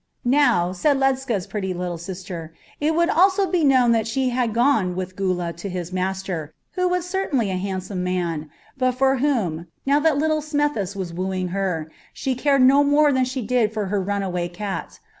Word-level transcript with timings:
"Now," 0.25 0.71
said 0.71 0.97
Ledscha's 0.97 1.45
pretty 1.45 1.75
little 1.75 1.99
sister, 1.99 2.55
"it 2.79 2.95
would 2.95 3.09
also 3.11 3.45
be 3.47 3.63
known 3.63 3.91
that 3.91 4.07
she 4.07 4.29
had 4.29 4.51
gone 4.51 4.95
with 4.95 5.15
Gula 5.15 5.53
to 5.53 5.69
his 5.69 5.93
master, 5.93 6.55
who 6.71 6.87
was 6.89 7.07
certainly 7.07 7.51
a 7.51 7.57
handsome 7.57 8.03
man, 8.03 8.49
but 8.79 8.93
for 8.93 9.17
whom, 9.17 9.67
now 9.85 9.99
that 9.99 10.17
young 10.19 10.41
Smethis 10.41 10.95
was 10.95 11.13
wooing 11.13 11.49
her, 11.49 11.91
she 12.13 12.33
cared 12.33 12.63
no 12.63 12.83
more 12.83 13.13
than 13.13 13.25
she 13.25 13.43
did 13.43 13.71
for 13.71 13.85
her 13.93 14.01
runaway 14.01 14.47
cat. 14.49 14.99